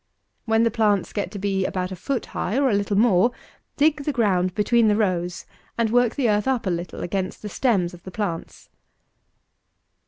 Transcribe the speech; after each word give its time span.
When 0.45 0.63
the 0.63 0.71
plants 0.71 1.13
get 1.13 1.29
to 1.29 1.37
be 1.37 1.63
about 1.63 1.91
a 1.91 1.95
foot 1.95 2.25
high 2.33 2.57
or 2.57 2.71
a 2.71 2.73
little 2.73 2.97
more, 2.97 3.31
dig 3.77 4.03
the 4.03 4.11
ground 4.11 4.55
between 4.55 4.87
the 4.87 4.95
rows, 4.95 5.45
and 5.77 5.91
work 5.91 6.15
the 6.15 6.27
earth 6.27 6.47
up 6.47 6.65
a 6.65 6.71
little 6.71 7.01
against 7.01 7.43
the 7.43 7.49
stems 7.49 7.93
of 7.93 8.01
the 8.01 8.09
plants. 8.09 8.69